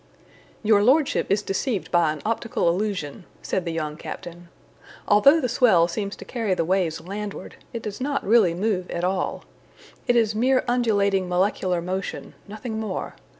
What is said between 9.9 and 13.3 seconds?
It is mere undulating molecular motion, nothing more.